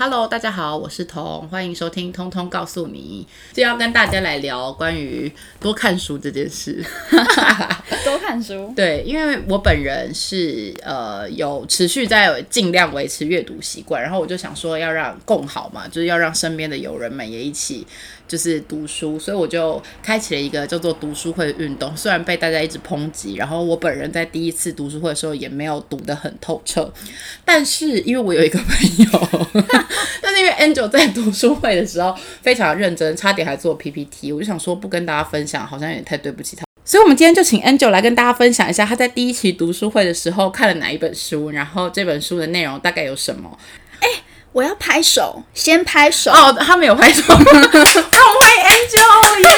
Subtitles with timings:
[0.00, 3.26] Hello，大家好，我是彤，欢迎收听《通通告诉你》。
[3.52, 5.28] 今天要跟大家来聊关于
[5.58, 6.80] 多看书这件事。
[8.04, 17.84] 多看书， 对，因为我本人是呃有持续在尽量维持阅读习惯，然后我就想说要让共好嘛，就是要让身边的友人们也一起
[18.28, 21.96] 就是读书，所以我就开启了一个叫做读书会的运动。
[21.96, 26.92] 虽然被大家一直抨击，然后我本人在第一次读书会的时候也没有读得很透彻，
[27.44, 29.64] 但是因为我有一个朋友。
[30.20, 36.64] 但是因为 Angel 在读书会的时候非常认真，差点还做 PPT，我就想说不跟大家分享，好像也太对不起他。
[36.84, 43.58] 所以，我们今天就请 Angel 来跟大家分享一下他在第一期读书会的时候看了哪一本书，然后这本书的内容大概有什么。
[44.48, 47.48] 哎，我要拍手，先拍手哦，他没有拍手， 欢迎
[48.68, 49.48] Angel 耶！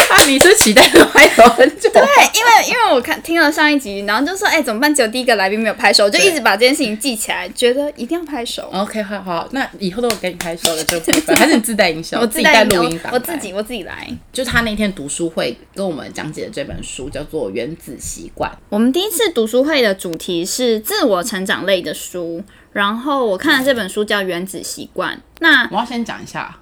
[0.10, 1.90] 啊，你是期待拍手很久？
[1.90, 2.02] 对，
[2.34, 4.94] 因为因为我看听了上一集，然后就说，哎，怎么办？
[4.94, 8.68] 只有第一个来宾没有拍手，我就一直把这件事情记起来，觉得一定要拍手。
[8.72, 12.20] OK，好好，那以后都有给你拍手的这部分，还是你自带音效？
[12.20, 14.06] 我自己带录音档，我自己我自己来。
[14.32, 18.50] 就是他那天读书会跟我们讲解的这本书叫做《原子习惯》。
[18.68, 25.16] 我们第一次读书会的主题是自我成长类的书，然后我看的这本书叫《原子习惯》。
[25.40, 26.58] 那我要先讲一下，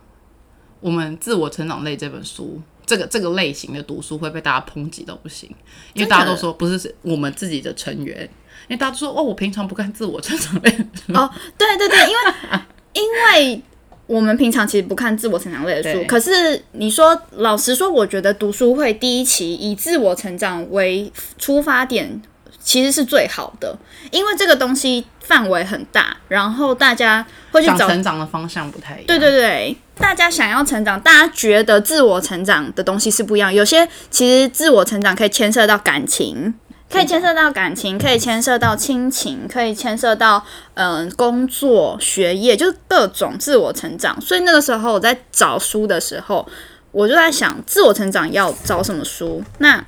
[0.81, 2.61] 我们自我成长类这本书。
[2.87, 5.47] 这个这个类型的读书会被大家抨击到不行，
[5.93, 8.23] 因为大家都说不是是我们自己的成员，
[8.67, 10.71] 因为大家都说哦，我平常不看自我成长类
[11.09, 12.61] 哦，对对对，因为
[12.95, 13.63] 因为
[14.07, 22.23] 我们平常其实不看自我成长类的书，可是你说老实说，我觉得读书会第一期以自我成长为出发点。
[22.69, 23.75] 其实是最好的，
[24.11, 29.07] 因为这个东西范围很大，然后大家会去找成长的方向不太一样。
[29.07, 33.51] 对对对，大家想要成长，大家觉得自我成长的东西是不一样。
[33.51, 36.53] 有些其实自我成长可以牵涉到感情，
[36.93, 44.21] 可以牵涉到感情，可以牵涉到亲情，可以牵涉到嗯工作、学业，就是各种自我成长。
[44.21, 46.47] 所以那个时候我在找书的时候，
[46.93, 49.43] 我就在想自我成长要找什么书？
[49.57, 49.83] 那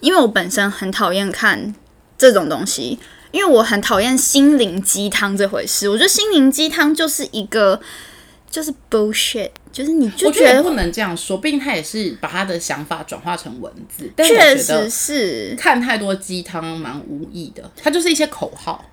[0.00, 1.72] 因为我本身很讨厌看。
[2.20, 2.98] 这种东西，
[3.30, 5.88] 因为我很讨厌心灵鸡汤这回事。
[5.88, 7.80] 我觉得心灵鸡汤就是一个
[8.50, 11.38] 就是 bullshit，就是你就觉得不能这样说。
[11.38, 17.70] 毕竟他也是把他的想法转化成文字，确实是看太多鸡汤蛮无意的。
[17.82, 18.84] 它就是一些口号，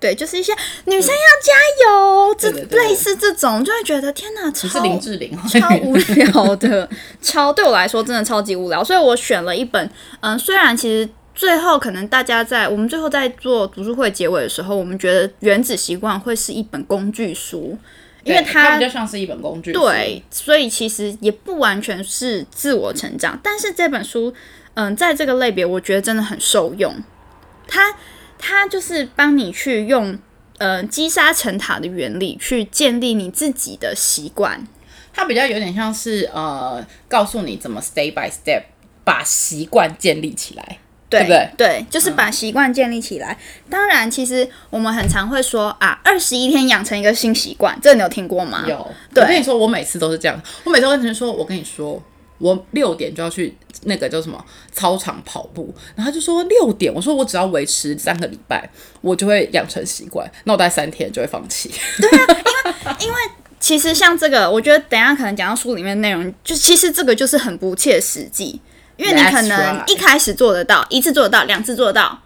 [0.00, 0.52] 对，就是一些
[0.86, 1.52] 女生要加
[1.86, 8.82] 油，这类似这种，就会觉得天哪，超林志玲，超 无聊的，超对我来说真的超级无聊。
[8.82, 9.88] 所以我选了一本，
[10.18, 11.08] 嗯，虽然其实。
[11.34, 17.78] 最后，可能大家在我们最后在做读书会结尾的时候，我们觉得《原子习惯》会是一本工具书，
[18.22, 19.72] 因为它比较像是一本工具。
[19.72, 24.32] 对，所以其实也不完全是自我成长，但是这本书，
[24.74, 26.94] 嗯，在这个类别，我觉得真的很受用。
[27.66, 27.96] 它
[28.38, 30.18] 它就是帮你去用，
[30.58, 34.66] 呃，积沙成塔的原理去建立你自己的习惯。
[35.14, 38.62] 它比较有点像是呃，告诉你怎么 step by step
[39.02, 40.78] 把习惯建立起来。
[41.12, 41.50] 对不对？
[41.56, 43.36] 对，就是把习惯建立起来。
[43.68, 48.64] 当然，其实我们很常会说啊，二十一天养成一个新习惯，这你有听过吗？
[48.66, 48.76] 有。
[48.76, 50.40] 我跟你说，我每次都是这样。
[50.64, 52.02] 我每次跟同学说，我跟你说，
[52.38, 54.42] 我六点就要去那个叫什么
[54.72, 58.68] 操场跑步，然后他就说六点，我说我只要维持三个礼拜，
[59.00, 60.28] 我就会养成习惯。
[60.44, 61.70] 那我大概三天就会放弃。
[62.00, 63.16] 对啊，因为因为
[63.60, 68.60] 其实像这个，我觉得等下可能讲到书里面内容，就其实这个就是很不切实际。
[69.02, 72.20] 因为你可能一开始做得到，一次做得到，两次做得到。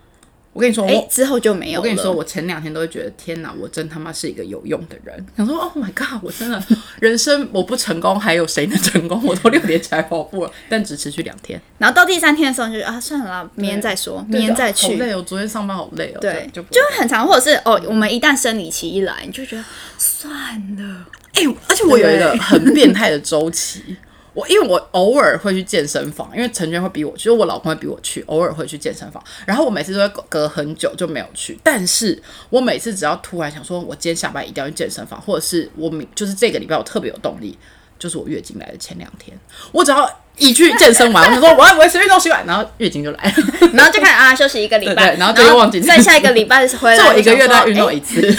[0.52, 1.80] 我跟你说，哎，之后就没有。
[1.80, 5.26] 我跟你说，我前两天都会觉得，天哪，我真他妈是一个有用的人。
[5.36, 6.62] 想说，Oh my god，我真的
[6.98, 9.22] 人生我不成功，还有谁能成功？
[9.22, 11.60] 我都六点起来跑步了， 但只持续两天。
[11.76, 14.96] 然后到第三天的时候，就啊，算了啦，明天再说，明天再去。
[14.96, 16.20] 好累哦，昨天上班好累哦。
[16.22, 19.64] 对，就就很长，或者是哦，我们一旦生理期一来，你就觉得
[19.98, 20.32] 算
[20.78, 21.06] 了。
[21.34, 23.94] 哎，而且我有一个很变态的周期。
[24.36, 29.22] 我因为我偶尔会去健身房，因为陈娟会逼我去，我老公会逼我去，偶尔会去健身房。
[29.46, 37.58] 然后我每次都会隔很久就没有去，但是我每次只要突然想说，我今天下班一定要去健身房，或者是我明就是这个礼拜我特别有动力，
[37.98, 39.34] 就是我月经来的前两天，
[39.72, 40.06] 我只要
[40.36, 43.32] 一去健身完，我就说我要维持运动习惯，然后月经就来了，
[43.72, 48.20] 然后就开始啊休息一个礼拜，然后就又忘记，再下一个礼拜回来，就我一个月都要运动一次。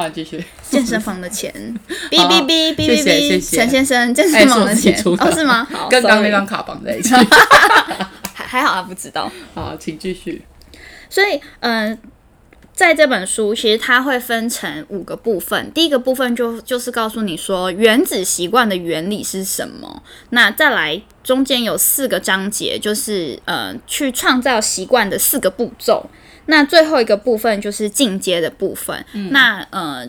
[0.00, 0.42] 好，继续。
[0.70, 1.52] 健身房的钱，
[2.10, 5.68] 哔哔哔哔哔哔，陈先生，健身房的钱哦，是吗？
[5.90, 7.12] 跟刚那张卡绑在一起，
[8.32, 9.30] 还还好，他不知道。
[9.54, 10.42] 好，请继续。
[11.10, 11.98] 所以，嗯，
[12.72, 15.70] 在这本书，其实它会分成五个部分。
[15.74, 20.02] 第一个部分就就是告诉你说，原子习惯的原理是什么。
[20.30, 26.08] 那再来，中间有四个章节，就是呃，去创造习惯的四个步骤。
[26.50, 29.04] 那最后一个部分就是进阶的部分。
[29.14, 30.06] 嗯那呃，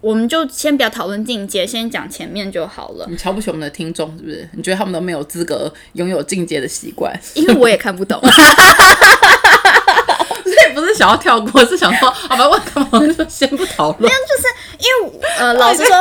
[0.00, 4.48] 我们就先不要讨论进阶，先讲前面就好了，你瞧不起我们的听众是不是？
[4.52, 7.18] 你觉得他们都没有资格拥有进阶的习惯？
[7.34, 8.20] 因为我也看不懂。
[10.42, 14.10] 所以不是想要跳过，是想说，好吧，我干嘛就先不讨论。
[14.80, 16.00] 因为呃， 老实说，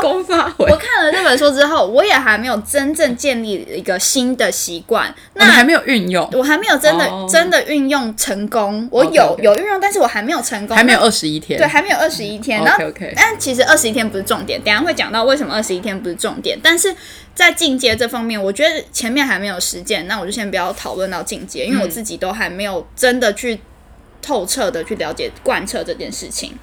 [0.57, 5.13] 我，看了这本书之后，我也还没有真正建立一个新的习惯。
[5.33, 8.87] 那你还没有运用，我还没有真的、哦真的运用成功。
[8.91, 12.63] 我有有运用，但是我还没有成功，还没有二十一天，对，还没有二十一天。
[12.63, 16.57] 然后 OK，OK 但其实二十一天不是重点，等下会讲到为什么二十一天不是重点。
[16.63, 16.95] 但是
[17.35, 23.59] 在进阶这方面，我觉得前面还没有实践，那我就先不要讨论到进阶，因为我自己都还没有真的去
[24.21, 26.57] 透彻的去了解贯彻这件事情。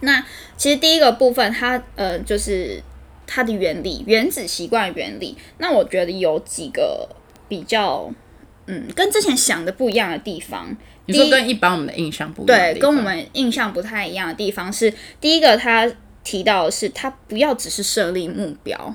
[0.00, 0.24] 那
[0.56, 2.82] 其实第一个部分它，呃就是
[3.26, 5.36] 它的原理，原子习惯原理。
[5.58, 7.08] 那我觉得有几个
[7.48, 8.10] 比较，
[8.66, 10.76] 嗯，跟之前想的不一样的地方。
[11.06, 15.90] 你说跟一般我们的印象不一样的对，跟我们印象不太一样的地方是，第一个他
[16.24, 18.94] 提到的是，他不要只是设立目标。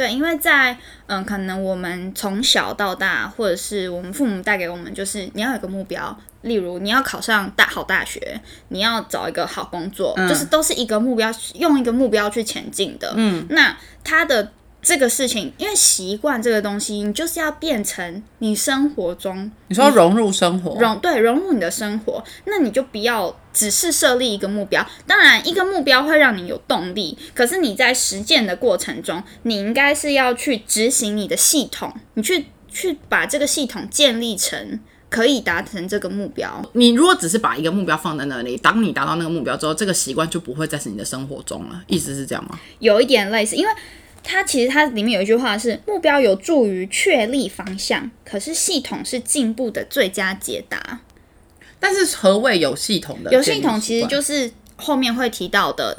[0.00, 0.74] 对，因为在
[1.08, 13.12] 嗯，可能我们从小到大，或者是我们父母带给我们，就是你要有个目标，例如你要考上大好大学，你要找一个好工作，就是都是一个目标，用一个目标去前进的。
[13.14, 14.50] 嗯，那他的
[14.82, 24.86] 这个事情，因为习惯这个东西，你就是要变成你生活中你说融入生活，融对融入你的生活，那你就不要只是设立一个目标。
[25.06, 34.80] 当然，一个目标会让你有动力，可是你在实践的过程中，你应该是要去执行你的系统，你去去把这个系统建立成
[35.10, 36.64] 可以达成这个目标。
[36.72, 41.82] 你如果只是把一个目标放在那里，当你达到那个目标之后，这个习惯就不会再是你的生活中了。
[41.86, 42.58] 意思是这样吗？
[42.78, 43.72] 有一点类似，因为
[44.22, 51.00] 它其实它里面有一句话是目标有助于确立方向，可是系统是进步的最佳解答。
[51.78, 53.32] 但是何谓有系统的？
[53.32, 55.98] 有系统其实就是后面会提到的，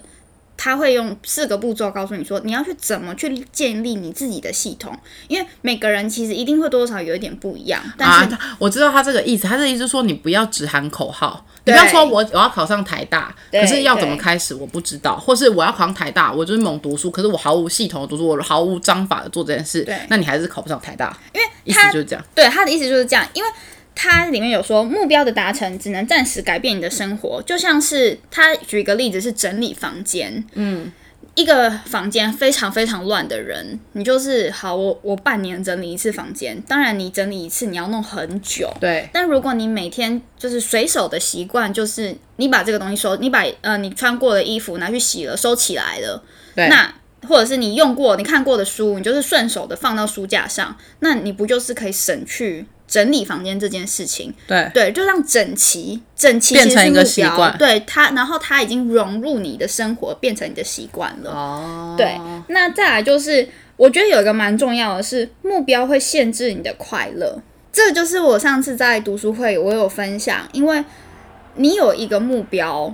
[0.63, 4.95] 他会用四个步骤告诉你说你要去怎么去建立你自己的系统，
[5.27, 22.23] 因为每个人其实一定会多多少有一点不一样，但是、啊，我知道他这个意思，他的意思说你不要只喊口号，你不要说我我要考上台大，可是要怎么开始我不知道，或是我要考上台大，我就是猛读书，可是我毫无系统的读书，我毫无章法的做这件事对，那你还是考不上台大，因为意思就是这样。
[22.35, 23.49] 对他的意思就是这样，因为。
[23.93, 30.91] 它里面有说，目标的达成只能暂时改变你的生活，就像是他举一个例子是整理房间，嗯，
[31.35, 46.23] 一个房间非常非常乱的人，你就是好，我我半年整理一次房间，当然你整理一次你要弄很久，对，但如果你每天就是随手的习惯，就是你把这个东西收，你把呃你穿过的衣服拿去洗了，收起来了，
[46.55, 46.67] 对。
[46.69, 46.93] 那
[47.27, 54.33] 或者是你用过、你看过的书，你就是顺手的放到书架上，那你不就是可以省去整理房间这件事情？
[54.45, 61.31] 对，对，就让整齐，整齐变成一个习惯对它，然后它已经融入你的生活，变成你的习惯了。
[61.31, 63.47] 哦，对，那再来就是，
[63.77, 67.41] 我觉得有一个蛮重要的是，目标会限制你的快乐。
[67.71, 70.83] 这就是我上次在读书会我有分享，因为
[71.55, 72.93] 你有一个目标，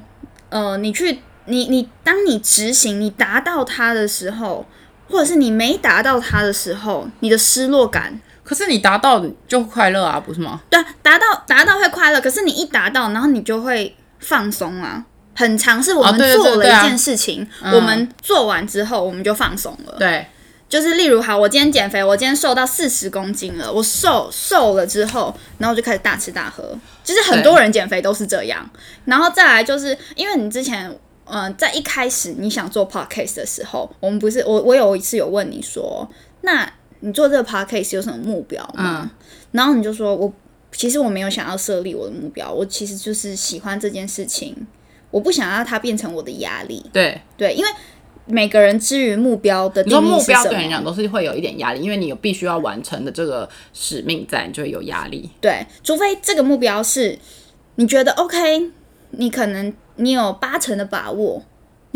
[0.49, 4.67] 呃，你去你你当你执行你达到它的时候，
[5.09, 10.61] 或者是你没达到它的时候，你的失落感可是你达到就快乐啊，不是吗？
[10.69, 15.03] 对啊，达到达到会快乐，可是你一达到，然后你就会放松啊。
[15.35, 19.95] 很长是我们做了一件事情，我们做完之后我们就放松了。
[19.99, 20.25] 对，
[20.69, 26.63] 就是例如，好，我今天减肥，我今天瘦到四十公斤了，我瘦瘦了之后，然后就开始大吃大喝。
[27.03, 28.67] 就是很多人减肥都是这样，
[29.05, 30.89] 然后再来就是因为你之前，
[31.25, 36.09] 呃，在一开始你想做 podcast 的时候，我们不是我我有一次有问你说，
[36.41, 36.67] 那
[37.01, 39.11] 你做这个 podcast 有什么目标吗？
[39.51, 40.31] 然后你就说我
[40.71, 44.55] 其实我没有想要设立我的目标，我其实就是喜欢这件事情，
[45.11, 46.83] 我不想要它变成我的压力。
[46.91, 47.69] 对，对，因为
[48.25, 55.29] 每个人之于目标的你定义说目标对你讲都是会有一点压力，因为你有必须要完成的这个使命在，你就会有压力。
[55.39, 57.17] 对，除非这个目标是
[57.75, 58.71] 你觉得 OK，
[59.11, 61.41] 你可能你有八成的把握，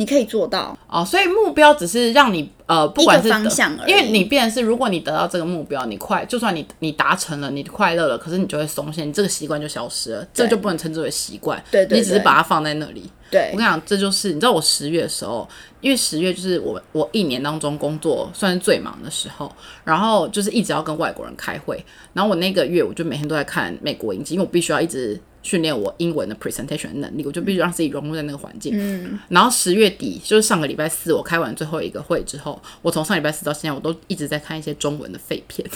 [0.02, 0.76] 你可以做到。
[0.90, 11.64] 哦，所以目标只是让你呃，不管是方向而已因为你变成是，如果你得到这个目标，你快，就算你你达成了，你快乐了，可是你就会松懈，你这个习惯就消失了，这就不能称之为习惯。
[11.70, 13.08] 对对你只是把它放在那里。
[13.30, 15.48] 对我跟你讲，这就是你知道我十月的时候，
[15.82, 19.50] 因为十月就是我我一年当中工作算是最忙的时候，
[19.86, 28.74] 然后就是一直要跟外国人开会，然后我那个月我就每天都在看美国影集，因为我必须要一直训练我英文的 presentation 的能力，我就必须让自己融入在那个环境。
[28.76, 35.68] 嗯，然后十月底就是上个礼拜四我开完最后一个会之后，我从上礼拜四到现在我都一直在看一些中文的废片，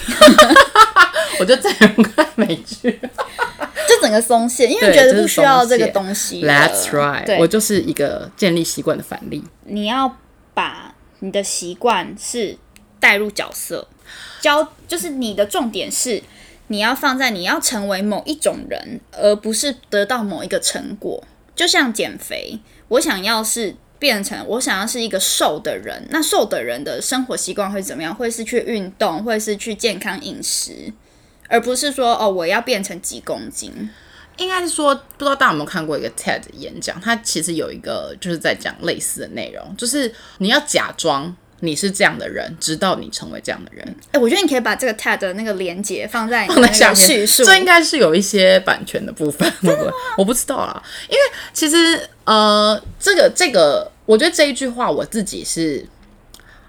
[1.39, 2.99] 我就再也不看美剧。
[3.87, 6.51] 就整个松懈，因为对觉得不需要这个东西了。
[6.51, 9.43] That's right，我，就是一个建立习惯的反例。
[9.65, 10.17] 你要
[10.55, 12.57] 把你的习惯是
[12.99, 13.87] 带入角色，
[14.41, 16.21] 教就是你的重点是
[16.67, 21.23] 你要放在你要成为某一种人，而不是得到某一个成果。
[21.55, 28.13] 就像减肥，我想要是变成我想要是一个瘦的人，那瘦的人的生活习惯会怎么样？
[28.13, 30.91] 会是去运动，会是去健康饮食，
[31.47, 33.89] 而不是说哦我要变成几公斤。
[34.37, 41.33] 应该是说，不知道大家有没有看过一个 TED 演讲，它其实有一个就是在讲类似的内容，就是你要假装
[41.65, 43.95] 你是这样的人，直到你成为这样的人。
[44.11, 49.51] 哎、我觉得你可以把这个 TED 的那个连接放在你的那放在下面叙述，这应该是有一些版权的部分？
[50.17, 51.19] 我不知道啊，因为
[51.53, 55.85] 其实呃，这个这个，我觉得这一句话我自己是。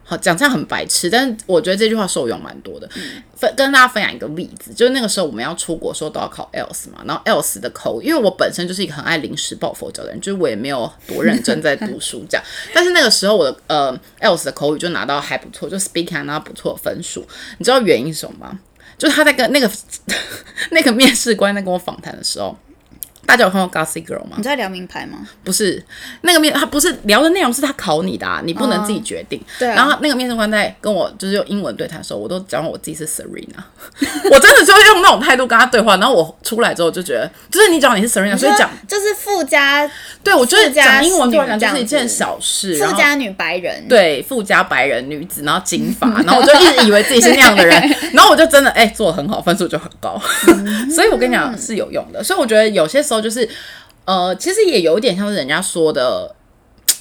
[0.08, 2.88] 好讲这样很白痴，但是我觉得这句话受用蛮多的。
[3.34, 12.46] 分跟大家分享一个例子，就是那个时候我们要出国的时候都要考 ELS 嘛，然后 ELS 的口语，因为我本身就是一个很爱临时抱佛脚的人，就是我也没有多认真在读书这样。
[12.72, 17.26] 但是那个时候我的呃 ELS 的口语就拿到还不错，就 speaking 拿到不错的分数。
[17.58, 18.60] 你知道原因是什么吗？
[18.96, 19.70] 就是他在跟那个
[20.70, 22.56] 那个面试官在跟我访谈的时候，
[23.26, 24.42] 大家有看过 Gossip Girl 吗你？
[24.42, 25.18] 在聊名牌吗？
[25.44, 25.82] 不是，
[26.22, 29.40] 那个面他不是聊的内容是他考你的、啊，你不能自己决定。
[29.58, 33.58] 对啊然后那个面试官在跟我就是用英文对谈的时候，我都讲我自己是 Serena，
[34.30, 35.96] 我真的就用那种态度跟他对话。
[35.96, 39.90] 然后我出来之后就觉得，就是你讲你是 Serena，所以讲就是富家
[40.22, 47.80] 对我觉得讲英文对我讲就是一件小事，富家女白人，对富家白人女子，然后金发， 然后我就一直以为自己是那样的人，
[48.12, 50.20] 然后我就真的哎、做的很好，分数就很高，
[50.94, 52.22] 所以我跟你讲是有用的。
[52.22, 53.48] 所以我觉得有些时候就是
[54.04, 56.35] 呃，其实也有点像是人家说的。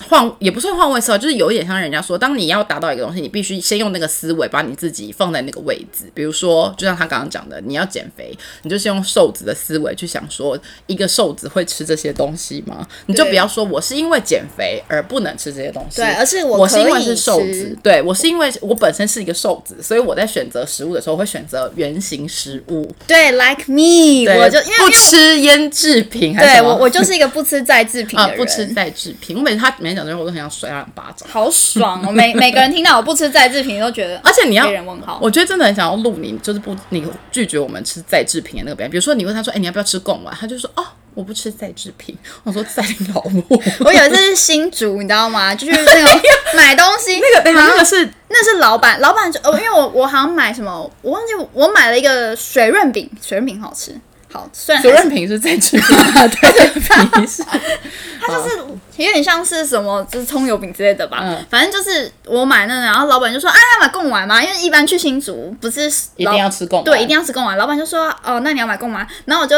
[0.07, 6.05] 换也不算换位思考，就是有一点像人家说，当你要达到一个东西，你必须先用那个思维把你自己放在那个位置。
[6.13, 12.85] 比如说，就像他刚刚讲的，你要减肥，你就是用瘦子的思维去想说，一个瘦子会吃这些东西吗？
[13.05, 29.37] 你就不要说我是因为减肥而不能吃这些东西，对，而是我我是因为是瘦子，对我是因为我本身是一个瘦子，所以我在选择食物的时候会选择圆形食物，对，like me，对我就因为不吃腌制品，对我我就是一个不吃再制品的人，啊不吃再制品。
[29.37, 31.30] 我每次他每天讲这句话，我都很想甩他两巴掌。
[31.30, 32.12] 好爽哦！
[32.12, 38.89] 每每个人听到我不吃再制品都觉得， 而且你要别人问号，我觉得真的很想要录你，就是不你拒绝我们吃再制品的那个表演。
[38.89, 42.18] 比如说你问他说：“哎、你要不要吃贡丸？”他就说：“哦，我不吃再制品。
[42.44, 43.44] ”我说：“在你老母。”
[43.86, 45.54] 我有一次是新竹，你知道吗？
[45.56, 46.22] 就是那种
[46.56, 53.96] 买东西，那个那个是那是老板，老板就哦，因为我我好像买什么，我忘记我买了一个水润饼，水润饼好吃，
[54.36, 55.88] 好，虽然还是水润品是再制品，
[56.30, 57.44] 对品是
[58.22, 58.58] 它就是
[58.98, 61.20] 有点像是什么，就是葱油饼之类的吧。
[61.22, 64.42] 嗯反正就是我买那个，然后老板就说：“啊，要买贡丸吗？
[64.44, 65.88] 因为一般去新竹不是
[66.18, 69.56] 一定要吃贡，对，一定要吃贡丸。”老板就说：“哦，那你要买贡丸。”然后我就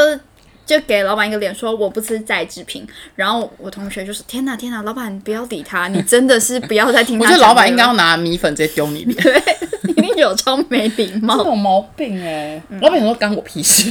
[0.68, 7.42] 就给老板一个脸说：“我不吃再制品。”然后我同学就是：“天哪，天哪，老板不要理他，你真的是不要再听他讲这个。
[7.42, 9.24] ”我觉得老板应该要拿米粉直接丢你脸。
[9.24, 9.42] 对，
[9.88, 11.38] 一定有超没礼貌。
[11.46, 13.90] 有毛病哎、老板想说干我屁事，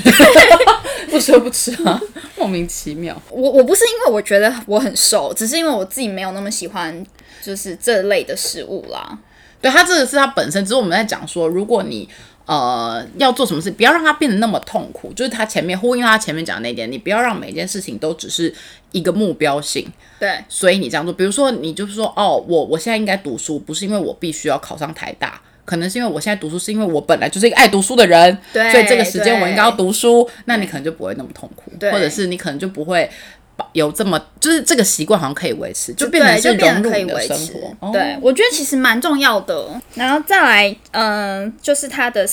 [1.11, 1.99] 不吃不吃啊，
[2.37, 3.21] 莫名其妙。
[3.31, 7.05] 我我不是因为我觉得我很瘦，只是因为我自己没有那么喜欢
[7.43, 9.19] 就是这类的食物啦。
[9.63, 12.07] 对他这个是他本身，只是我们在讲说，如果你
[12.47, 18.53] 呃要做什么事，不要让它变得那么痛苦，就是他前面呼应他前面讲的那一点，你不要让每件事情都只是
[18.93, 19.87] 一个目标性，
[20.19, 20.39] 对。
[20.49, 25.41] 所以你这样做，比如说你就是说，哦，我我现在应该读书，不是因为我必须要考上台大。
[25.65, 33.36] 可能是因为我现在读书，是因为我本来就是一个爱读书的人，对所以这个时间我应该要读书，那你可能就不会那么痛苦，或者是你可能就不会把
[33.73, 37.77] 有这么，就是这个习惯好像可以维持，就变成对，是就变得可以融入你的维持生活。。
[37.81, 39.81] 哦对，我觉得其实蛮重要的。
[39.95, 42.29] 然后再来，嗯、就是它的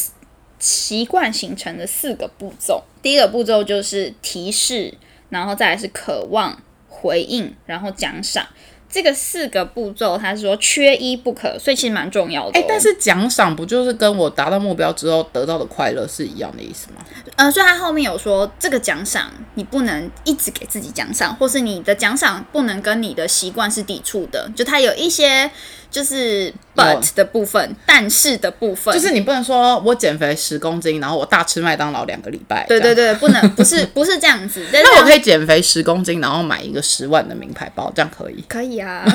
[0.60, 2.84] 习惯形成的四个步骤。
[3.01, 4.94] 第一个步骤就是提示，
[5.30, 8.46] 然后再来是渴望、回应，然后奖赏。
[8.94, 12.62] 这个四个步骤，他说缺一不可，所以其实蛮重要的、哦。
[12.62, 17.04] 哎、但是奖赏不就是跟我达到目标之后得到的快乐是一样的意思吗？
[17.36, 24.48] 呃，所以他后面有说，这个奖赏你不能一直给自己奖赏，或是你的奖赏不能跟你的习惯是抵触的。
[24.56, 25.50] 就他有一些
[25.94, 32.66] 就是 but 的部分，但是的部分，就是你不能说我减肥十公斤，然后我大吃麦当劳两个礼拜。
[32.68, 32.96] 对对。
[32.96, 34.66] 对，不能 不是不是这样子。
[34.74, 38.44] 那我可以减肥十公斤，然后买一个十万的名牌包，这样可以？
[38.48, 39.06] 可以啊。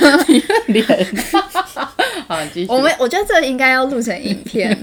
[0.68, 0.86] 脸。
[2.26, 2.66] 好，你继续。
[2.70, 4.82] 我们我觉得这应该要录成影片。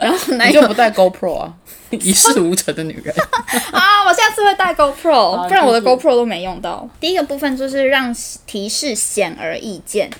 [0.00, 1.54] 然后哪有你就不带 GoPro 啊？
[1.90, 3.14] 一事无成的女人。
[3.72, 6.88] 啊，我下次会带 GoPro，不然我的 GoPro 都没用到。
[7.00, 8.14] 第一个部分就是让
[8.46, 10.10] 提示显而易见，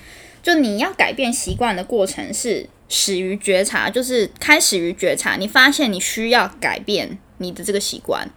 [0.43, 8.31] 就你要改变习惯的过程是始于觉察，就是开始于觉察，你发现你需要改变你的这个习惯，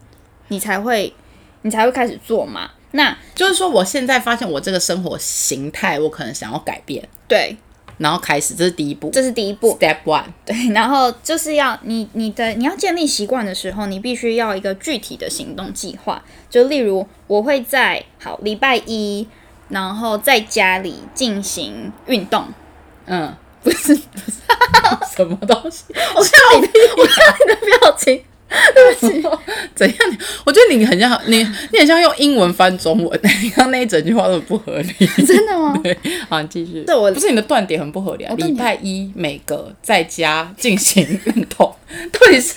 [0.50, 1.14] 你才会
[1.62, 2.72] 你才会开始做嘛。
[2.92, 7.56] 那就是说，我现在发现我这个生活形态，我可能想要改变，对，
[8.02, 9.78] 然后开始，这是第一步这是第一步。
[9.80, 10.26] ，Step One。
[10.44, 16.24] 对，然后就是要你你的你要建立习惯的时候，你必须要一个具体的行动计划。
[16.50, 19.28] 就例如，我会在好礼拜一，
[19.70, 22.46] 然后在家里进行运动。
[23.06, 24.32] 嗯，不是不是
[25.16, 25.84] 什么东西？
[25.94, 28.24] 我看你的，我看你的表情，
[29.76, 29.98] 怎样？
[30.46, 31.38] 我觉得你很像你，
[31.72, 33.20] 你很像用英文翻中文。
[33.42, 35.08] 你刚刚那一整句话都很不合理。
[35.26, 35.78] 真的吗？
[35.84, 35.98] 对，
[36.30, 36.84] 好，你继续。
[36.86, 38.34] 这我不是你的断点很不合理啊。
[38.38, 41.74] 礼拜一每个在家进行运动，
[42.12, 42.54] 到底是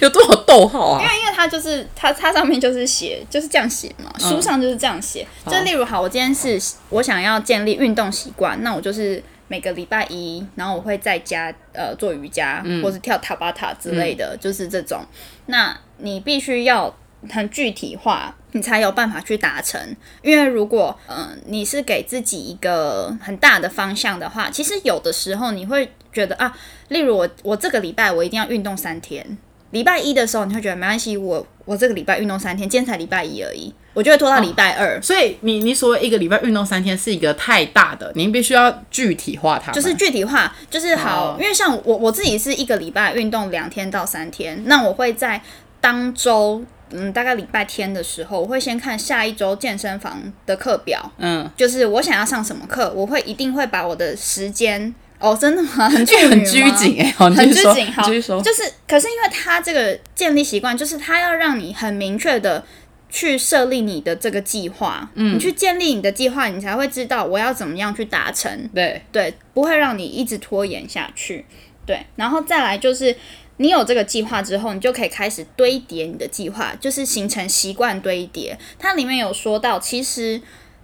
[0.00, 1.08] 有多少逗号啊因？
[1.08, 5.26] 为因为它就是它它上面就是写就是这样写嘛，书上就是这样写。
[5.50, 6.60] 就例如好，我今天是
[6.90, 9.22] 我想要建立运动习惯，那我就是
[9.54, 15.00] 每个礼拜一，然后我会在家呃做瑜伽，或是跳塔巴塔之类的，就是这种。
[15.46, 16.92] 那你必须要
[17.30, 19.80] 很具体化，你才有办法去达成。
[20.22, 26.52] 因为如果嗯、呃你是给自己一个很大的方向的话，其实有的时候你会觉得啊，
[26.88, 29.38] 例如我我这个礼拜我一定要运动三天，
[29.74, 35.02] 礼拜一的时候你会觉得没关系，我我这个礼拜运动三天，今天才礼拜一而已，我就会拖到礼拜二。
[35.02, 39.72] 所以你你所谓一个礼拜运动三天是一个太大的，您必须要具体化它。
[39.72, 45.42] 就是具体化，就是好，哦因为像我我自己是一个礼拜运动两天到三天，那我会在
[45.80, 55.88] 当周，嗯，大概礼拜天的时候，我会先看下一周健身房的课表，嗯，就是我想要上什么课，我会一定会把我的时间，哦，真的吗？
[55.90, 58.06] 很处女很拘谨哎、很拘谨，好。
[58.08, 62.64] 就是，可是因为他这个建立习惯，就是他要让你很明确的
[63.08, 71.44] 去设立你的这个计划，嗯，你去建立你的计划，你才会知道我要怎么样去达成，对，对，不会让你一直拖延下去，
[71.86, 73.14] 对，然后再来就是。
[73.58, 78.58] 你有这个计划之后，你就可以开始堆叠你的计划，就是形成习惯堆叠。
[78.80, 80.40] 它里面有说到，其实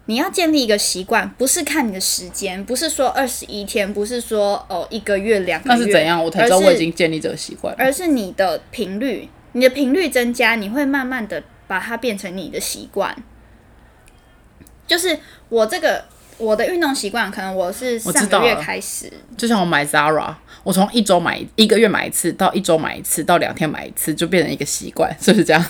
[0.07, 6.23] 你要建立一个习惯，不是看你的时间，不是说二十一天，不是说哦一个月、两个月，那是怎样？
[6.23, 7.73] 我才知道我已经建立这个习惯。
[7.79, 13.17] 而是你的频率，你的频率增加，你会慢慢的把它变成你的习惯。
[14.89, 15.17] 就是
[15.49, 16.05] 我这个
[16.39, 25.65] 我的运动习惯，可能我是我上个月开始，就像我买 Zara，我从一周买一个月买一次，到一周买一次，到两天买一次，就变成一个习惯，是不是这样？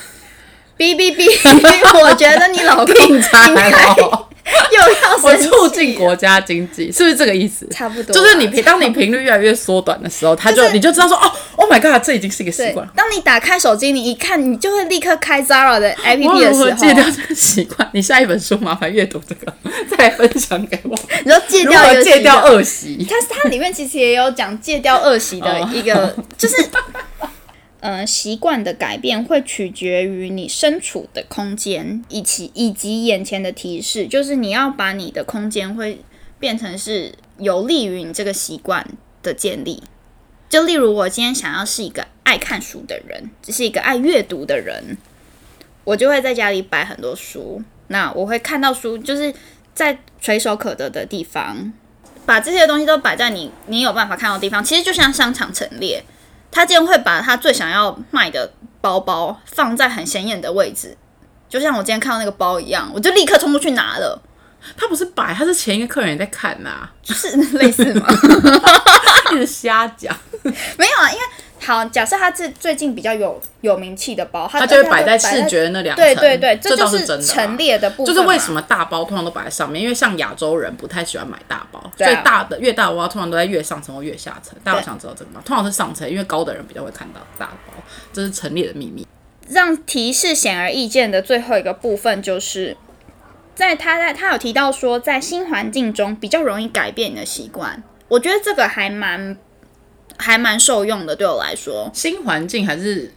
[0.81, 3.71] 哔哔哔，我觉得你老公应该
[4.03, 4.27] 哦，
[4.73, 7.69] 又要我促进国家经济，是不是这个意思？
[7.71, 17.87] 差不多啊，就是你频，当你频率越来越缩短的时候，他就就是你就知道说，哦，Oh my god，这已经是一个习惯。，当你打开手机，你一看，你就会立刻开 Zara 的 APP 的时候戒掉，这个习惯？
[17.93, 19.53] 你下一本书麻烦阅读这个，
[19.99, 20.99] 再分享给我。
[21.25, 23.07] 你说戒掉戒掉恶习？
[23.07, 26.57] 它它里面其实也有讲戒掉恶习的一个， 就是，
[27.81, 36.03] 呃，习惯的改变会取决于你身处的空间，以及以及眼前的提示，就是你要把你的空间会
[36.39, 38.87] 变成是有利于你这个习惯
[39.23, 39.83] 的建立。
[40.51, 44.99] 就例如，我今天想要是一个爱看书的人，只是一个爱阅读的人，
[45.85, 47.63] 我就会在家里摆很多书。
[47.87, 49.33] 那我会看到书，就是
[49.73, 51.73] 在垂手可得的地方，
[52.27, 56.05] 把这些东西都摆在你你有办法看到的地方，其实就像商场陈列，
[56.51, 60.97] 他竟然会把他最想要卖的包包放在很显眼的位置，
[61.49, 64.21] 就像我今天看到那个包一样，我就立刻冲过去拿了，
[64.77, 68.07] 他不是摆，他是前一个客人也在看呐、 就是类似吗，
[69.33, 71.23] 一直瞎讲， 没有啊，因为
[71.63, 76.05] 好，假设它是最近比较有有名气的包，他他就会摆在视觉那两层。
[76.05, 84.59] 对对对，这就是真的啊、陈列的部分，就是为什么大包通常都摆在上面，因为像亚洲人不太喜欢买大包，对啊所以大的越大的包通常都在越上层或越下层。
[84.65, 85.43] 大家想知道这个吗？
[85.45, 87.75] 通常是上层，因为高的人比较会看到大包，
[88.13, 89.07] 这是陈列的秘密。
[89.49, 92.77] 让提示显而易见的最后一个部分，就是
[93.55, 97.83] 在他在他有提到说，在新环境中比较容易改变你的习惯。
[98.09, 99.37] 我觉得这个还蛮
[100.21, 101.91] 还蛮受用的，对我来说。
[101.93, 103.13] 新环境还是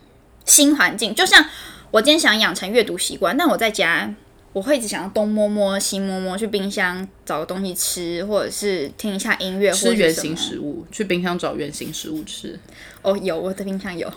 [0.46, 1.46] 新环境，就像
[1.92, 4.12] 我今天想养成阅读习惯，但我在家
[4.54, 12.60] 我会一直想要东摸摸西摸摸，去冰箱找个东西吃，或者是听一下音乐，吃原形食物，去冰箱找原形食物吃。
[13.02, 14.12] 哦，有我的冰箱有。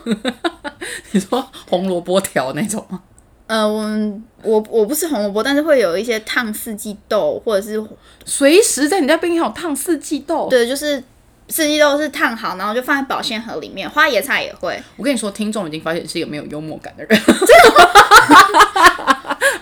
[1.12, 3.02] 你说红萝卜条那种吗？
[3.46, 7.82] 呃，我我我不吃红萝卜，但是会有一些烫四季豆，或者是
[8.24, 10.48] 随时在你家冰箱有烫四季豆。
[10.50, 11.02] 对，就是
[11.48, 13.88] 四季豆是烫好，然后就放在保鲜盒里面。
[13.88, 17.20] 花椰菜也会，我跟你说，听众已经发现你是一个没有幽默感的人。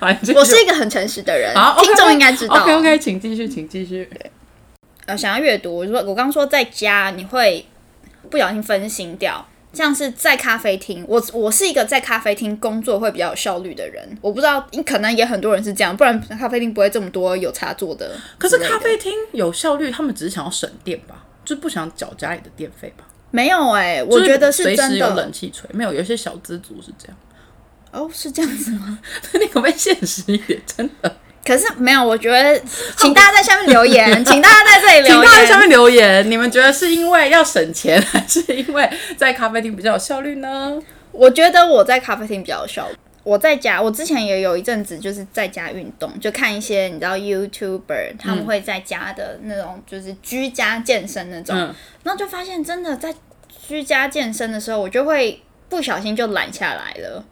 [0.01, 2.57] 好你继续我是一个很诚实的人，好，听众应该知道。
[2.57, 4.09] OK OK，请继续，请继续。
[5.07, 7.67] 呃，想要阅读，我说我刚说在家你会
[8.31, 18.13] 不小心分心掉，像是在咖啡厅，我我是一个在咖啡厅工作会比较有效率的人，我不知道，可能也很多人是这样，不然咖啡厅不会这么多有插座的。
[18.39, 23.05] 可是咖啡厅有效率，他们只是想要省电吧，就不想缴家里的电费吧？
[23.31, 27.17] 没有哎、我觉得就是随真时有冷的气吹，没有有一些小资族是这样。
[27.91, 28.99] 哦，是这样子吗？
[29.41, 30.61] 你可不可以现实一点？
[30.65, 32.61] 真的，可是没有，我觉得，
[32.97, 40.81] 请大家在下面留言， 请大家在这里留言，请大家在下面留言，你们觉得是因为要省钱，还是因为在咖啡厅比较有效率呢？
[41.11, 42.89] 我觉得我在咖啡厅比较有效。
[43.25, 51.75] 我在家，我之前也有一阵子就是在家运动，就看一些你知道 YouTuber 他们会在家的那种就是居家健身那种，嗯。
[52.03, 53.15] 然后就发现真的在
[53.67, 57.25] 居家健身的时候，我就会不小心就懒下来了，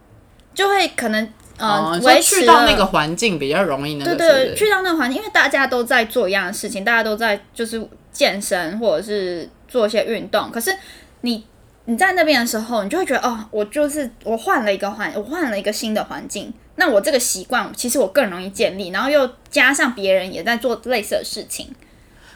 [0.54, 1.28] 就会可能
[1.58, 10.74] 呃哦，你说维持了去到那个环境比较容易那个，对对，去到那个环境，因为大家都在做一样的事情，大家都在就是健身或者是做一些运动，可是
[11.20, 11.44] 你
[11.84, 21.68] 你在那边的时候，你就会觉得哦，我就是我换了一个环，我换了一个新的环境，那我这个习惯其实我更容易建立，然后又加上别人也在做类似的事情，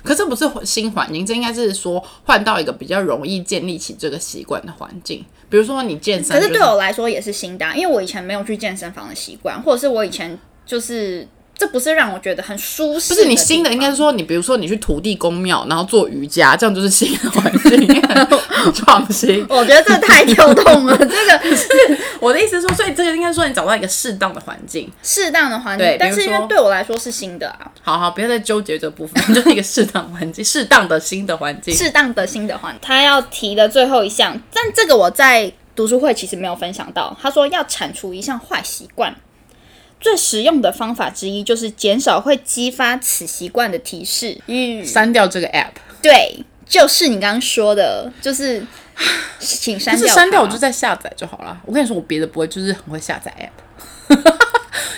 [0.03, 5.25] 可这不是新环境，这应该是说换到一个比较容易建立起这个习惯的环境。
[5.49, 11.27] 比如说你健身、就是，可是对我来说也是新的啊、因为我以前没有去健身房的习惯，或者是我以前就是
[11.59, 18.03] 这不是让我觉得很舒适，不是你新的，应该是说你比如说你去土地公庙，然后做瑜伽，这样就是新的环境，
[18.49, 19.45] 很创新。
[19.49, 24.91] 我觉得这太跳动了， 这个我的意思是说，所以这个应该说你找到一个适当的环境。
[25.03, 27.71] 适当的环境，但是因为对我来说是新的啊。
[27.83, 31.75] 好好，不要再纠结这部分，就是一个适当环境，适当的新的环境。
[31.75, 32.77] 适当的新的环。
[32.83, 37.17] 他要提的最后一项，但这个我在读书会其实没有分享到。
[37.21, 39.15] 他说要铲除一项坏习惯，
[40.01, 44.39] 最实用的方法之一就是减少会激发此习惯的提示。
[44.47, 48.65] 嗯删掉这个 app，对，就是你刚刚说的，就是
[49.39, 51.61] 请删掉删掉我就再下载就好了。
[51.65, 54.17] 我跟你说，我别的不会，就是很会下载 app。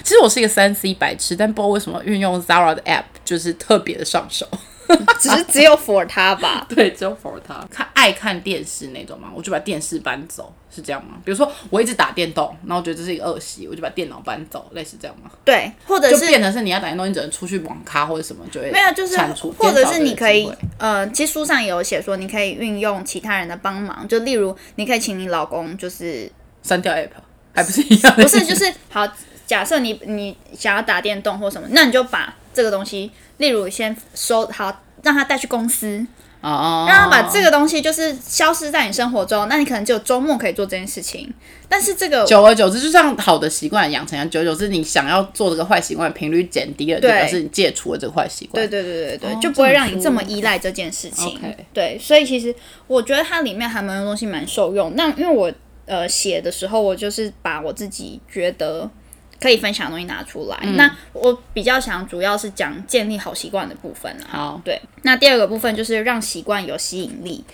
[0.03, 4.47] 其实我是一个三 C 白痴，但不知道为什么运用 Zara 的 app 就是特别的上手。
[5.21, 6.67] 只是只有 for 他吧。
[6.71, 11.17] 对，只有 for 他看爱看电视那种嘛，我就把电视搬走，是这样吗？
[11.25, 15.31] 比如说我一直打电动，然后我觉得这是一个恶习，我就把电脑搬走，类似这样吗？
[15.45, 19.17] 对，或者就是变成是你要打电动，你只能出去网咖或者什么，就会没有，就是
[19.59, 26.31] 或者是你可以呃，其实书上也有写说，你可以运用其他人的帮忙，就例如你可以请你老公，就是
[26.63, 27.09] 删掉 app，
[27.55, 28.15] 还不是一样？
[28.15, 29.07] 不是就是好，
[29.47, 36.05] 假设你你想要打电动或什么，那你就把这个东西，例如先收好，让他带去公司，
[36.41, 41.33] 哦，让他把这个东西就是消失在你生活中，那你可能只有周末可以做这件事情，
[41.69, 48.69] 但是这个久而久之，就像好的习惯养成一样，久而久之，你想要做这个坏习惯频率减低了，就表示你戒除了这个坏习惯。
[48.69, 51.41] 对对对对对，哦就不会让你这么依赖这件事情。
[51.73, 52.53] 对，所以其实
[52.89, 54.93] 我觉得它里面还蛮多东西蛮受用。
[54.97, 55.53] 那因为我
[55.87, 58.91] 呃写的时候，我就是把我自己觉得
[59.41, 60.59] 可以分享的东西拿出来。
[60.63, 64.27] 嗯那我比较想主要是讲建立好习惯的部分啊。
[64.29, 67.45] 好，对，那第二个部分就是让习惯有吸引力，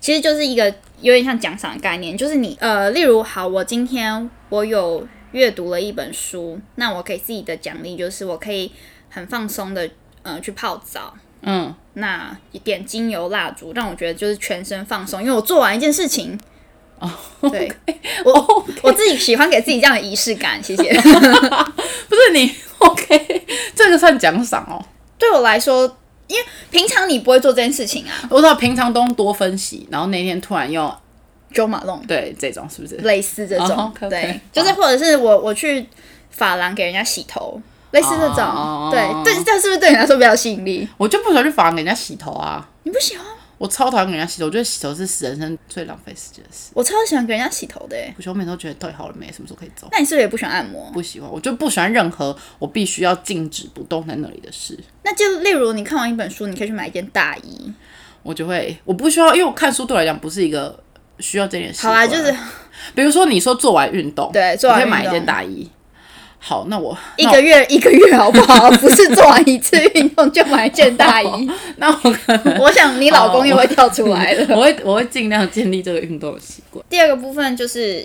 [0.00, 8.72] 其实就是一个有点像奖赏的概念，就是你呃，例如好，我今天我有阅读了一本书，那我给自己的奖励就是我可以
[9.10, 9.88] 很放松的
[10.22, 16.38] 呃去泡澡，嗯，那点精油蜡烛，让我觉得就是全身放松，因为我做完一件事情。
[17.00, 17.10] 哦，
[17.50, 17.70] 对，
[18.24, 20.92] 我我自己喜欢给自己这样的仪式感，谢谢。
[22.08, 24.82] 不是你 OK，这个算奖赏哦。
[25.18, 30.92] 对我来说，因为平常你不会做这件事情啊，我知道平常都多分析，然后那天突然用
[31.52, 32.96] 九马龙对这种是不是？
[32.96, 35.86] 类似这种，对，就是或者是我我去
[36.30, 37.60] 发廊给人家洗头，
[37.92, 40.88] 类似这种，哦对，对，这是不是对你来说比较有吸引力？
[40.96, 43.26] 我就不喜欢去发廊给人家洗头啊，你不喜欢？
[43.58, 46.70] 我超讨厌给人家洗头，我觉得洗头是人生最浪费时间的事。
[46.74, 49.88] 我超喜欢给人家洗头的我每次都觉得到底好了没，什么时候可以走？
[49.90, 50.90] 那你是不是也不喜欢按摩？
[50.92, 54.78] 不喜欢，我就不喜欢任何我必须要静止不动在那里的事。
[55.02, 57.72] 那就例如你看完一本书，你可以去买一件大衣，
[58.22, 60.78] 我就会，我不需要，因为我看书对我来讲不是一个
[61.18, 61.84] 需要这件事。
[61.84, 62.32] 好啊，就是
[62.94, 65.68] 比如说你说做完运动，对做完运动可以买一件大衣。
[66.40, 68.70] 好，那我一个月一个月好不好？
[68.78, 71.50] 不是做完一次运动就买一件大衣。
[71.76, 74.46] 那我我可能我想你老公又会跳出来了。
[74.56, 76.84] 我会我会尽量建立这个运动的习惯。
[76.88, 78.04] 第二个部分就是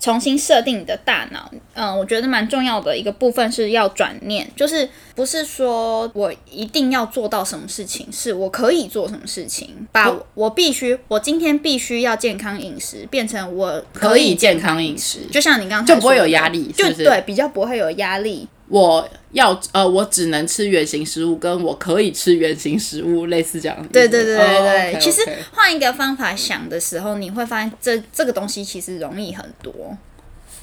[0.00, 1.50] 重新设定你的大脑。
[1.74, 18.48] 嗯，我觉得蛮重要的一个部分是要转念，就是不是说我一定要做到什么事情，是我可以做什么事情，把我我必须，我今天必须要健康饮食，变成我可以以健康康饮食，就像你刚刚就不会有压力就对比较不会有压力。
[18.68, 23.76] 我要呃，我只能吃原形食物，跟我可以吃原形食物，类似这样。
[23.92, 29.96] 对对对对对，其实换一个方法想的时候，你会发现这这个东西其实容易很多。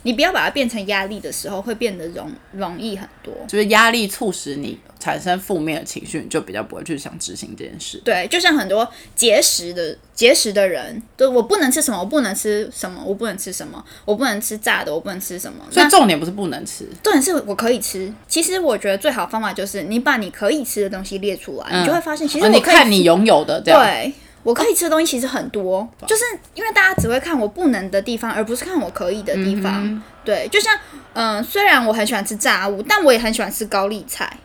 [0.06, 3.34] 你不要把它变成压力的时候，会变得容容易很多。
[3.48, 8.00] 就是压力促使你产生负面的情绪，你就比较不会去想执行这件事。
[8.06, 15.66] 对，就像很多节食的节食的人，对我不能吃什么，我不能吃什么，我不能吃什么，我不能吃炸的，我不能吃什么。
[15.72, 18.14] 所以重点不是不能吃，重点是我可以吃。
[18.28, 23.60] 其实我觉得最好的方法就是你把你可以吃的东西列出来，你就会发现其实你看你拥有的。
[23.60, 24.14] 对，
[24.46, 30.02] 我可以吃的东西其实很多，就是因为大家只会看我不能的地方，而不是看我可以的地方。
[30.24, 30.78] 对，就像
[31.14, 34.38] 嗯、虽然我很喜欢吃炸物，但我也很喜欢吃高丽菜。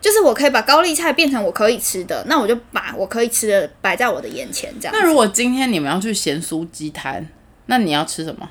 [0.00, 7.26] 就是我可以把高丽菜变成我可以吃的，那我就把我可以吃的摆在我的眼前，这样那如果今天你们要去咸酥鸡摊，
[7.66, 8.48] 那你要吃什么？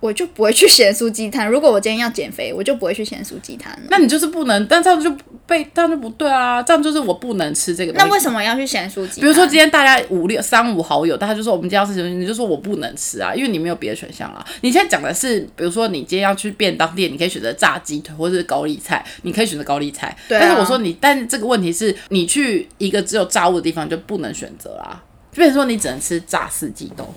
[0.00, 1.48] 我就不会去咸酥鸡摊。
[1.48, 3.80] 如果我今天要减肥，我就不会去咸酥鸡摊了。
[3.90, 5.10] 那你就是不能，但这样就
[5.48, 6.62] 被这样就不对啊！
[6.62, 7.92] 这样就是我不能吃这个。
[7.94, 9.22] 那为什么要去咸酥鸡？
[9.22, 14.46] 比如说今天大家五六三五好友，大家就说我们今天要吃什么，你就说我不能吃啊，因为你没有别的选项啊。
[14.60, 20.14] 你现在讲的是，比如说你今天要去便当店，你可以选择炸鸡腿或者是高丽菜，你可以选择高丽菜。
[20.28, 27.08] 对啊但是我说你，但是这个问题是你去一个只有炸物的地方就不能选择啦，就变成说你只能吃炸四季豆，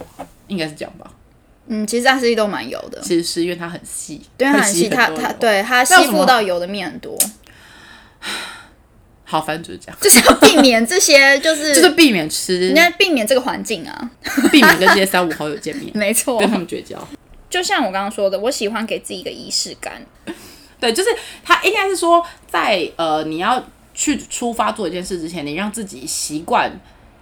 [0.47, 1.11] 应该是这样吧？
[1.67, 7.17] 嗯，其实炸四季豆蛮油的，其实是因为它很细，对它很 细，它它对它吸附到油的面很多，
[9.31, 14.11] 好，反正就是这样，就是要避免这些， 就是就是避免吃应该避免这个环境啊。
[14.51, 16.97] 避免跟这些三五好友见面， 没错跟他们绝交。
[17.49, 20.01] 就像我刚刚说的，我喜欢给自己一个仪式感。
[20.81, 21.09] 对，就是
[21.45, 23.63] 他应该是说，在呃你要
[23.93, 26.69] 去出发做一件事之前，你让自己习惯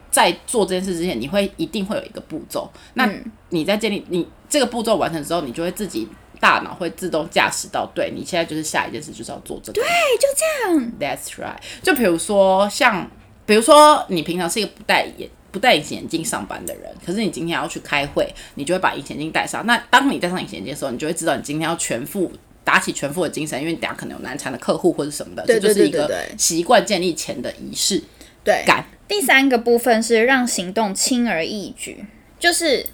[0.09, 2.67] 在做这件事之前，你会一定会有一个步骤。
[2.95, 6.07] 那嗯你在建立你这个步骤完成之后，你就会自己
[6.39, 9.81] 大脑会自动驾驶到，对你现在就是下一件事就是要做这个。
[9.81, 9.83] 对，
[10.19, 11.59] 就这样，That's right。
[11.83, 13.09] 就比如说像，
[13.45, 15.29] 比如说你平常是一个不戴眼。
[15.51, 19.65] 不戴隐形眼镜上班的人，可是你今天要去开会，你就会把隐形眼镜戴上。
[19.65, 22.31] 那当你戴上隐形眼镜的时候，你就会知道你今天要全副
[22.63, 28.03] 打起全副的精神，因为你等下可能有难缠的客户或者什么的，对这就是一个习惯建立前的仪式
[28.43, 28.63] 对。
[28.63, 28.85] 感。
[29.07, 32.05] 第三个部分是让行动轻而易举，
[32.37, 32.85] 就是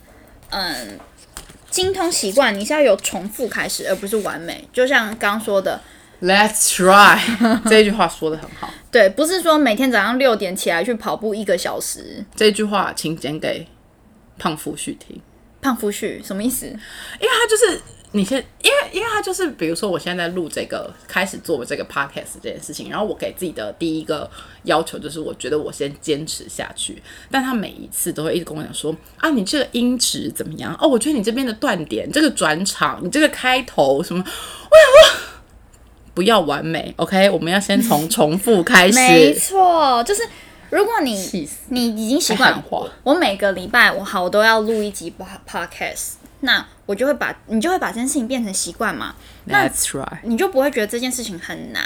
[0.49, 0.97] 嗯，
[1.75, 4.65] 精通习惯，你是要有重复开始，而不是完美。
[4.71, 5.81] 就像刚刚说的
[6.21, 7.19] ，Let's try
[7.69, 12.23] 这一句话说的很好，对，不是说每天早上六点起来去跑步一个小时。
[12.33, 13.67] 这句话请讲给
[14.39, 15.21] 胖夫婿听。
[15.61, 16.65] 胖夫婿什么意思？
[16.65, 17.81] 因为他就是
[18.15, 24.29] 你先，因为因为他就是，比如说我现在在录这个，开始做这个 podcast 这件事情，然后我给自己的第一个
[24.63, 27.03] 要求就是，我觉得我先坚持下去。
[27.29, 30.73] 但他每一次都会一直跟我讲说，啊，你这个音质怎么样？
[30.79, 35.25] 哦，我觉得你这边的断点，这个转场，你这个开头什么，我想说。
[36.13, 37.29] 不要完美，OK？
[37.29, 38.97] 我们要先从重复开始。
[38.97, 40.21] 没错，就是
[40.69, 41.13] 如果你
[41.67, 42.63] 你已经习惯
[43.03, 46.13] 我每个礼拜我好我都要录一集 pod- podcast，
[46.45, 49.13] 那我就会把你就会把这件事情变成习惯嘛，
[49.45, 50.19] 那 That's right。
[50.23, 51.85] 你就不会觉得这件事情很难。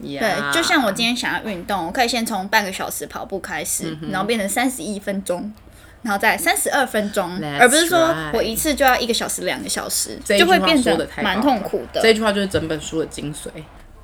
[0.00, 5.52] 对，就像我今天想要运动，我可以先从半个小时跑步开始，嗯然后变成三十一分钟。
[6.00, 12.00] 然后再三十二分钟而不是说我一次就要一个小时、两个小时，就会变得蛮痛苦的。
[12.00, 13.48] 这句话就是整本书的精髓。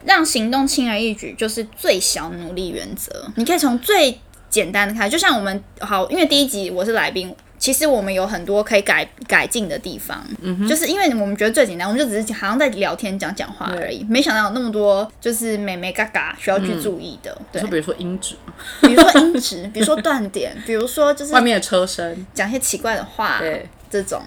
[0.04, 3.30] 让行动轻而易举，就是最小努力原则。
[3.36, 10.22] 你可以从最简单的开始，就像我们好，因为第一集我是来宾，其实我们有很多可以改改进的地方。
[10.42, 17.34] 嗯就是因为我们觉得最简单，我们就只是好像在聊天讲讲话而已，没想到有那么多就是美美嘎嘎需要去注意的。
[17.50, 18.34] 对就，比如说音质，
[18.82, 24.20] 比如说音质，比如说断点，比如说就是外面的车声，讲一些奇怪的话，对这种。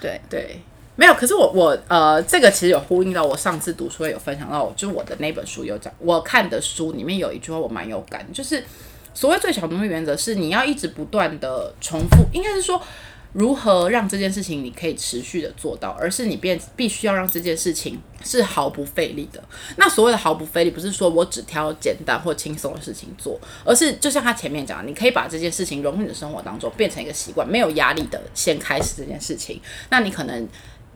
[0.00, 0.58] 对，对，
[0.96, 1.12] 没有。
[1.12, 8.64] 可是我我呃，这个其实有呼应到我上次读书会有分享到，就是我的那本书有讲，我看的书里面有一句话我蛮有感，就是
[9.14, 12.82] 所谓最小努力原则是你要一直不断的重复，应该是说。
[13.32, 19.40] 如何让这件事情你可以持续的做到，而是你变必须要让这件事情是毫不费力的。
[19.76, 29.60] 那所谓的毫不费力，不是说我只挑简单或轻松的事情做，而是就像他前面讲，你可以把这件事情融入你的生活当中，变成一个习惯，没有压力的先开始这件事情。
[29.90, 30.48] 那你可能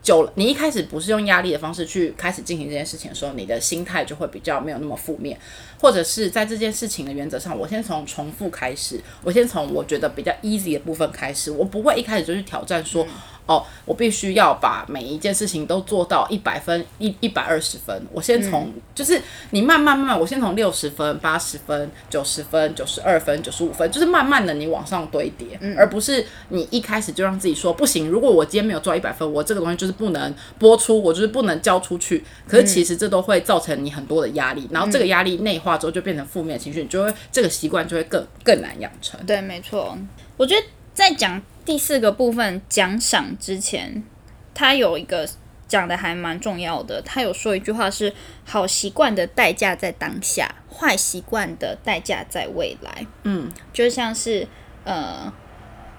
[0.04, 5.36] 久了，你一开始不是用压力的方式去开始进行这件事情的时候，你的心态就会比较没有那么负面，
[5.80, 13.06] 或者是在这件事情的原则上，我先从重复开始，我先从我觉得比较 easy 的部分开始，我不会一开始就去挑战说，
[13.46, 18.06] 哦，我必须要把每一件事情都做到一百分一一百二十分。
[18.12, 28.08] 我先从、就是你慢慢慢慢，我先从六十分、八十分、九十分、九十二分、九十五分，就是慢慢的你往上堆叠，而不是你一开始就让自己说不行。
[28.08, 32.24] 如果我今天没有做到一百分，我这个东西就是不能播出，我就是不能交出去。
[32.48, 39.20] 可是其实这都会造成你很多的压力，然后这个压力内化之后就变成负面情绪，你就会这个习惯就会更更难养成。
[39.26, 39.96] 对，没错。
[40.36, 44.04] 我觉得在讲第四个部分奖赏之前，
[44.52, 45.28] 他有一个
[45.66, 47.00] 讲的还蛮重要的。
[47.02, 53.06] 他有说一句话是：好习惯的代价在当下，坏习惯的代价在未来。
[53.22, 54.46] 嗯，就像是
[54.84, 55.32] 呃，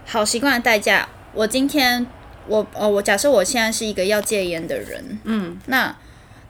[0.06, 1.10] 好习惯的代价。
[1.34, 2.06] 我今天
[2.47, 5.97] 我呃，我假设我现在是一个要戒烟的人，嗯，那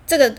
[0.05, 0.35] 这个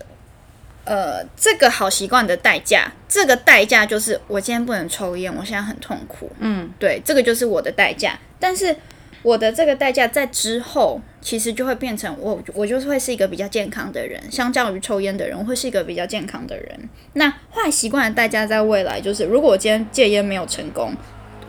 [0.87, 6.31] 呃，这个好习惯的代价，这个代价就是我今天不能抽烟，我现在很痛苦。
[6.39, 8.17] 嗯，对，这个就是我的代价。
[8.39, 8.73] 但是
[9.21, 16.89] 我的这个代价在之后，其实就会变成我，我就是会是一个比较健康的人，相较于抽烟的人，我会是一个比较健康的人。
[17.13, 20.93] 那坏习惯的代价在未来，就是如果我今天戒烟没有成功，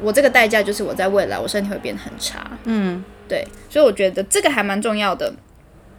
[0.00, 2.50] 我这个代价就是我在未来我身体会变得很差。
[2.64, 5.32] 嗯，对，所以我觉得这个还蛮重要的。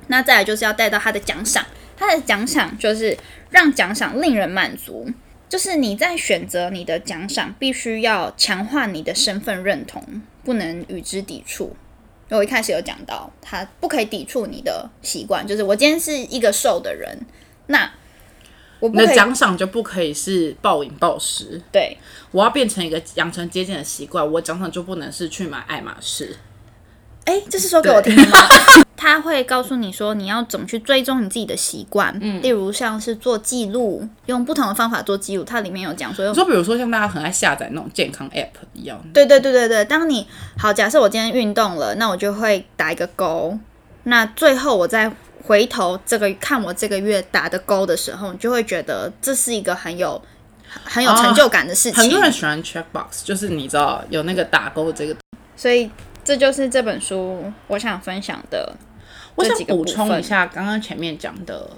[0.07, 1.63] 那再来就是要带到他的奖赏，
[1.99, 3.17] 他的奖赏就是
[3.49, 5.11] 让奖赏令人满足，
[5.49, 11.75] 就是你在选择你的奖赏，必须要强化你的身份认同，不能与之抵触。
[12.29, 17.19] 我一开始有讲到，他不可以抵触你的习惯，就是我今天是一个瘦的人，
[17.67, 17.91] 那
[18.79, 21.97] 我的奖赏就不可以是暴饮暴食，对
[22.31, 26.37] 我要变成一个养成节俭的习惯，我奖赏就不能是去买爱马仕。
[27.25, 28.37] 哎，这是说给我听的吗？
[29.01, 35.43] 他会告诉你说你要怎么去追踪你自己的习惯，嗯，例如像是做记录，用不同的方法做记录。
[35.45, 43.57] 它里面有讲说比如说像大家很爱下载那种健康 App 一样，对对对对对，当你好，假设我今天运动了，那我就会打一个勾。
[44.03, 45.09] 那最后我再
[45.43, 50.21] 回头这个看我这个月打的勾的时候，你就会觉得这是一个很有
[50.83, 52.03] 很有成就感的事情。
[52.03, 55.15] 很多人喜欢 check box，就是你知道有那个打勾这个。
[55.55, 55.89] 所以
[56.23, 58.75] 这就是这本书我想分享的
[59.39, 61.69] 我想补充一下刚刚前面讲的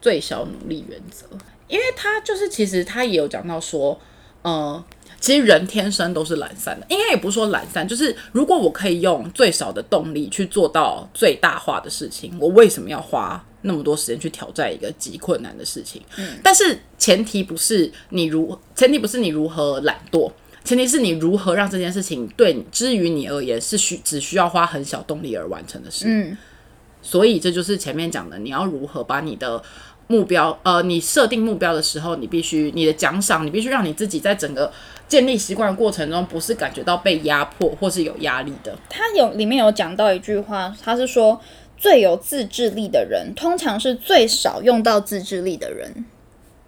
[0.00, 1.26] 最小努力原则，
[1.68, 4.00] 因为他就是其实他也有讲到说，
[4.42, 4.84] 呃，
[5.20, 16.02] 其实人天生都是懒散的，应该也不是说懒散，就是如果我可以用最少的动力去做到最大化的事情，我为什么要花那么多时间去挑战一个极困难的事情？
[16.16, 20.30] 嗯，但是前提不是你如，前提不是你如何懒惰。
[20.64, 26.06] 前提是你如何让这件事情对你，之于你而言是需只需要花很小动力而完成的事。
[26.08, 26.34] 嗯，
[27.04, 29.62] 所以这就是前面讲的，你要如何把你的
[30.08, 34.72] 目标，呃，你设定目标的时候，你必须你的奖赏，你必须让你自己在整个
[35.06, 38.76] 建立习惯的过程中，不是感觉到被压迫或是有压力的。
[38.88, 41.40] 他有里面有讲到一句话，他是说
[41.76, 46.04] 最有自制力的人，通常是最少用到自制力的人，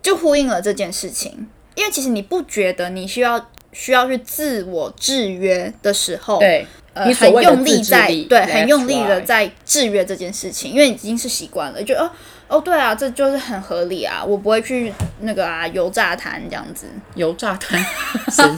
[0.02, 1.48] 就呼应了这件事情。
[1.74, 12.10] 因为其实你不觉得你需要需要去自我制约的时候，对，呃，你很用力在对，很用力的在制约这件事情，因为已经是习惯了，就哦
[12.48, 16.86] 哦，对啊，这就是很合理啊，我不会去那个啊油炸摊这样子。
[17.14, 17.84] 油炸摊，
[18.30, 18.56] 神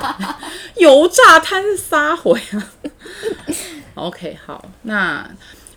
[0.76, 2.72] 油炸摊是撒回啊。
[3.96, 5.28] OK，好，那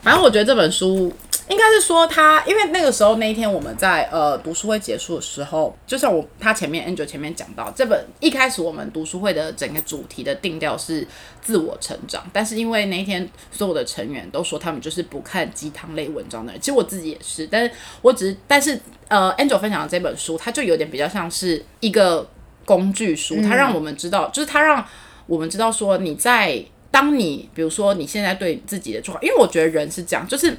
[0.01, 1.13] 反正我觉得这本书
[1.49, 11.05] 应该是说他，因为那个时候那一天我们在呃读书会结束的时候，就像我他前面 Angel 前面讲到，这本一开始我们读书会的整个主题的定调是
[11.41, 22.29] 自我成长，但是因为那一天所有的成员都说他们就是不看鸡汤类文章的人，其实我自己也是，但是我只是但是呃 Angel 分享的这本书，它就有点比较像是一个
[22.63, 24.85] 工具书，它让我们知道，就是它让
[25.27, 30.55] 我们知道说你在当你比如说你现在对自己的状况，因为我觉得人是这样，就是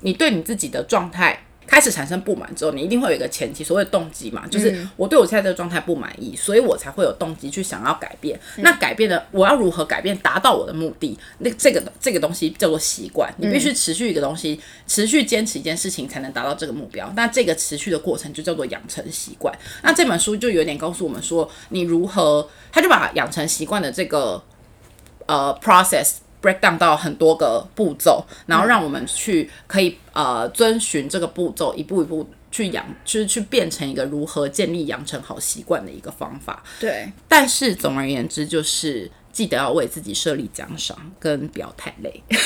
[0.00, 8.40] 你对你自己的状态开始产生不满之后，你一定会有一个前提，所谓动机嘛，就是我对我现在这个状态不满意，所以我才会有动机去想要改变。
[8.56, 11.18] 那改变的我要如何改变，达到我的目的？
[11.40, 17.12] 那这个这个东西叫做习惯，你必须持续一个东西，持续坚持一件事情才能达到这个目标。
[17.14, 19.54] 那这个持续的过程就叫做养成习惯。
[19.82, 24.42] 那这本书就有点告诉我们说，你如何，他就把养成习惯的这个
[25.26, 36.62] 呃 process break down 到很多个步骤，然后让我们去可以呃遵循这个步骤，一步一步去养，就是去变成一个如何建立养成好习惯的一个方法。
[36.80, 42.22] 对，但是总而言之，就是记得要为自己设立奖赏，跟不要太累。
[42.28, 42.42] 这个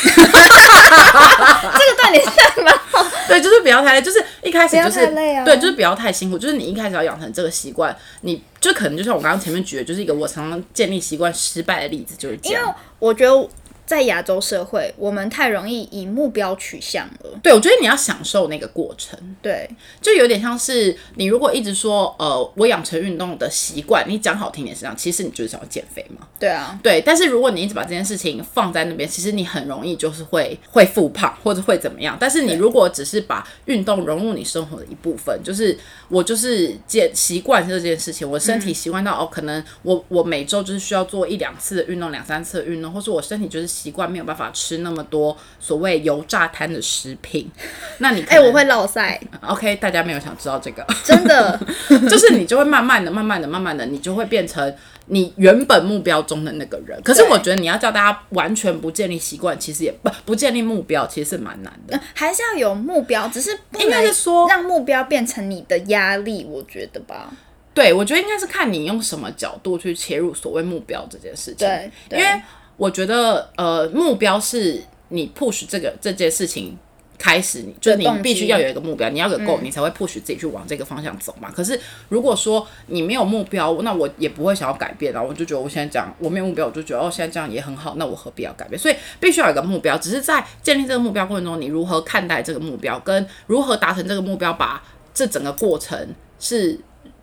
[1.96, 3.04] 断点是蛮好。
[3.28, 12.74] 对，就是不要太累，就是一开始就是不要太累啊对，就是不要太辛苦，就是你一开始要养成这个习惯，你就可能就像我刚刚前面举的，就是一个我常常建立习惯失败的例子，就是这因为样。
[12.98, 13.48] 我觉得
[13.92, 17.38] 在亚洲社会，我们太容易以目标取向了。
[17.42, 19.68] 对，我觉得你要享受那个过程，对，
[20.00, 26.26] 就有点像是你如果一直说，呃，我养成运动的习惯，你讲好听点是这样，其实你就是想要减肥嘛。
[26.40, 32.16] 对啊，对，但是如果你一直把这件事情放在那边，其实你很容易就是会会复胖或者会怎么样。
[32.18, 35.78] 但是你如果只是把运动融入你生活的一部分，就是
[36.08, 47.50] 我就是减习惯这件事情，我身体习惯到哦，可能我我每周就是需要做一两次的运动，两三次的运动，或是我身体就是习惯没有办法吃那么多所谓油炸摊的食品，
[47.98, 50.86] 那你哎、我会落腮，OK，大家没有想知道这个。
[51.02, 51.58] 真的，
[52.08, 54.72] 就是你就会慢慢的、慢慢的、慢慢的，你就会变成
[55.06, 57.00] 你原本目标中的那个人。
[57.02, 61.98] 可是我觉得你要叫大家完全不建立习惯，其实也不不建立目标，其实是蛮难的。
[62.14, 67.32] 还是要有目标，只是不应该是说让目标变成你的压力，我觉得吧。
[67.74, 71.66] 对，我觉得应该是看你用什么角度去切入所谓目标这件事情。
[71.66, 72.42] 对对因为
[72.76, 76.76] 我觉得呃，目标是你 push 这个这件事情。
[77.18, 81.48] 开始你就是你必须要有一个目标，你要有个 goal，、你才会 push 自己去往这个方向走嘛。
[81.54, 85.22] 可是如果说你没有目标，那我也不会想要改变啊。
[85.22, 88.76] 我就觉得我现在这样，我没有目标，我就觉得哦，现在这样也很好，那我何必要改变？
[88.76, 89.96] 所以必须要有一个目标。
[89.96, 94.82] 只是在建立这个目标过程中，你如何看待这个目标，跟如何达成这个目标，把
[95.14, 95.96] 这整个过程
[96.40, 96.76] 是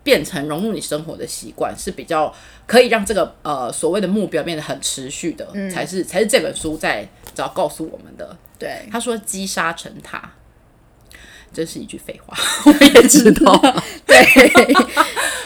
[0.10, 2.34] 变成融入你生活的习惯，是比较
[2.66, 8.36] 可以让这个呃所谓的目标变得很持续的，才是才是这本书在只要告诉我们的。
[8.58, 10.32] 对，他说积沙成塔，
[11.54, 12.36] 这是一句废话，
[12.66, 13.56] 我也知道。
[14.08, 14.18] 对，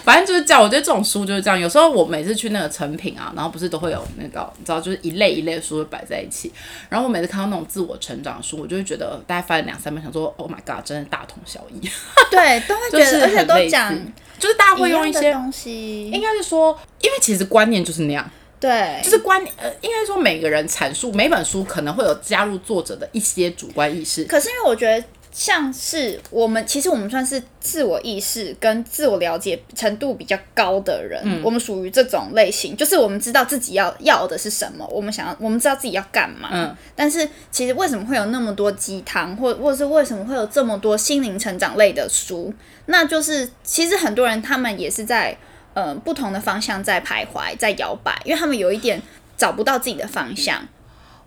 [0.04, 1.60] 反正就是这样，我觉得这种书就是这样。
[1.60, 6.52] 有时候我每次去那个成品啊，然后不是都会有那个，你知道，就是一类一类的书会摆在一起。
[6.90, 11.90] 然后我每次看到那种自我成长的书，我就会觉得大概翻了两三本，想说 Oh my God，真的大同小异，
[12.30, 13.98] 对，都会觉得，而且都讲
[14.38, 18.30] 就是大家会用一些，东西应，该是说，因为其实观念就是那样。
[18.60, 24.24] 对，就是观呃，应该说每个人阐述每本书可能会有加入作者的一些主观意识。
[24.24, 36.50] 可是因为我觉得，像是我们，其实我们算是自我意识跟自我了解程度比较高的人，嗯我们属于这种类型，就是我们知道自己要要的是什么，我们想要，我们知道自己要干嘛。
[36.54, 42.54] 嗯，但是其实为什么会有那么多鸡汤，或或者是为什么会有这么多心灵成长类的书？
[42.86, 45.36] 那就是其实很多人他们也是在
[45.74, 49.02] 呃不同的方向在徘徊，在摇摆，因为他们有一点
[49.36, 50.64] 找不到自己的方向。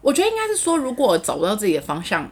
[0.00, 2.30] 我觉得应该是说，如果找不到自己的方向，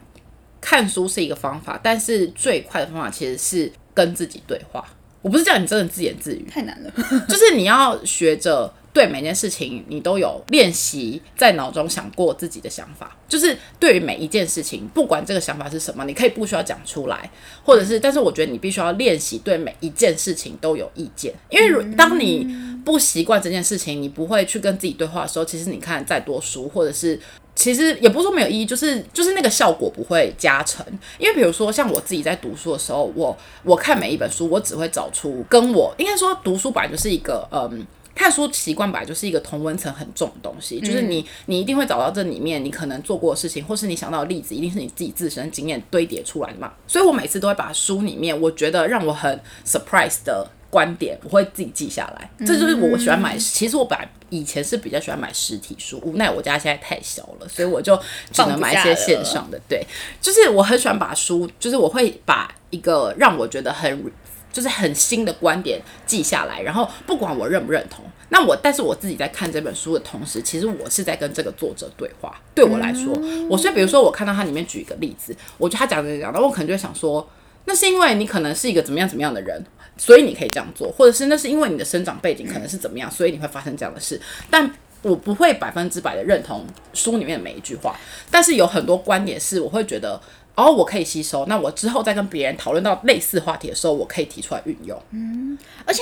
[0.65, 4.83] 看书是一个方法，但是最快的方法其实是跟自己对话。
[5.21, 6.91] 我不是叫你真的自言自语，太难了，
[7.29, 13.15] 就是你要学着对每件事情，你都有练习在脑中想过自己的想法。
[13.29, 17.31] 就是对于每一件事情，不管这个想法是什么，你可以不需要讲出来，
[17.63, 22.47] 或者是，但是我觉得你必须要练习对每一件事情都有意见，因为如当你
[22.85, 27.19] 不习惯这件事情，你不会去跟自己对话的时候，其实你看再多书，或者是
[27.55, 30.85] 其实也不是说没有意义，就是就是那个效果不会加成。
[31.19, 37.87] 因为比如说像我自己在读书的时候，我我看每一本书，我只会找出跟我应该说读书本来就是一个嗯。
[38.17, 46.73] 看书习惯本来就是一个同文层很重的东西，就是你你一定会找到这里面你可能做过的事情，或是你想到的例子，一定是你自己自身经验堆叠出来的嘛。
[46.87, 52.29] 所以我每次都会把书里面我觉得让我很 surprise 的观点，我会自己记下来。
[52.45, 53.39] 这就是我喜欢买。
[53.39, 57.97] 其实我本来以前是比较喜欢买实体书，无奈我家现在太小了，所以我就
[58.33, 59.61] 只能买一些线上的。
[59.69, 59.87] 对，
[60.21, 64.13] 就是我很喜欢把书，就是我会把一个让我觉得很
[64.53, 72.41] 就是很新的观点记下来，然后不管我认不认同，那我但是我自己在看这本书的同时，其实我是在跟这个作者对话。
[72.53, 73.13] 对我来说，
[73.49, 77.29] 我所以比如说我看到他里面举一个例子，我觉得他讲的讲，然后我可能就会想说，
[77.67, 79.65] 那是因为你可能是一个怎么样怎么样的人，
[79.97, 84.21] 所以你可以这样做，或者是那是因为你的生长背景可能是怎么样，所以你会发生这样的事，
[84.51, 84.71] 但。
[85.05, 87.95] 我不会百分之百的认同书里面的每一句话，
[88.31, 90.19] 但是有很多观点是我会觉得，
[90.55, 91.45] 哦，我可以吸收。
[91.45, 94.99] 那我之后再跟别人讨论到类似话题的时候，我可以提出来运用。
[95.11, 96.01] 嗯而且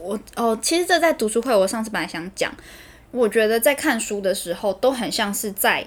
[0.00, 2.54] 我哦，其实这在读书会，我上次本来想讲，
[3.10, 5.84] 我觉得在看书的时候都很像是在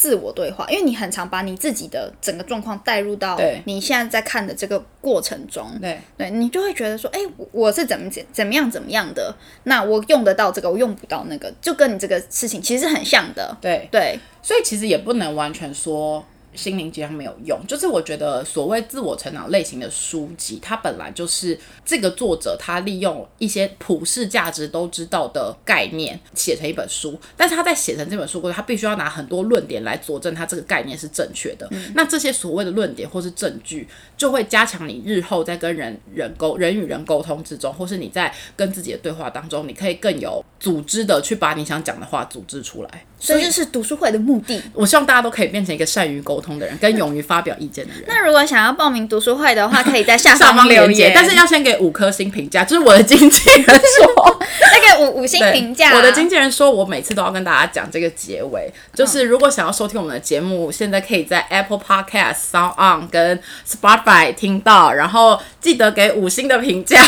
[0.00, 9.34] 自我对话，因为你很常把你自己的整个状况带入到你现在在看的这个过程中，对，对你就会觉得说，哎、我我是怎么怎怎么样怎么样的，
[9.64, 14.18] 那我用得到这个，我用不到那个，就跟你这个事情其实是很像的，对，对。
[14.42, 16.24] 所以其实也不能完全说
[16.54, 17.58] 心灵鸡汤没有用。
[17.66, 31.68] 就是我觉得所谓自我成长类型的书籍，它本来就是这个作者他利用一些普世价值都知道的概念写成一本书，但是他在写成这本书过程，他必须要拿很多论点来佐证他这个概念是正确的。
[31.94, 43.06] 那这些所谓的论点或是证据，就会加强你日后在跟人人沟人与人沟通之中，或是你在跟自己的对话当中，你可以更有组织的去把你想讲的话组织出来。
[43.18, 44.62] 所以这是读书会的目的。
[44.72, 48.04] 我希望大家都可以变成一个善于沟通的人，跟勇于发表意见的人。
[48.08, 52.64] 那如果想要报名读书会的话，可以在下方 留，言，但是要先给五颗星评价。
[52.64, 54.40] 就是我的经纪人说，
[54.72, 55.94] 那个五五星评价。
[55.94, 67.00] 我的经纪人说我每次都要跟大家讲这个结尾，就是如果想要收听我们的节目，现在可以在 Apple Podcast、Sound On 跟 Spotify 听到，然后记得给五星的评价，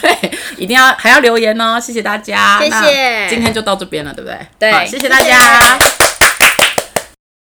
[0.00, 3.28] 对，一定要还要留言哦，谢谢大家，谢谢。
[3.28, 4.38] 今天就到这边了，对不对？
[4.58, 5.78] 对，谢谢大家。